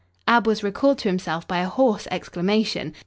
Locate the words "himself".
1.09-1.47